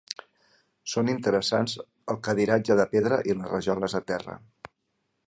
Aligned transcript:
Són 0.93 1.11
interessants 1.13 1.75
el 2.13 2.19
cadiratge 2.29 2.79
de 2.81 2.87
pedra 2.97 3.21
i 3.33 3.37
les 3.37 3.53
rajoles 3.55 3.97
de 3.99 4.03
terra. 4.13 4.39